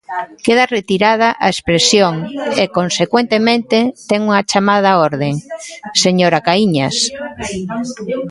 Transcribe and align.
Queda 0.45 0.65
retirada 0.77 1.27
a 1.45 1.47
expresión 1.53 2.13
e, 2.61 2.63
consecuentemente, 2.79 3.77
ten 4.09 4.19
unha 4.27 4.41
chamada 4.51 4.87
á 4.93 4.95
orde, 5.09 5.29
señora 6.03 6.43
Caíñas. 6.47 6.95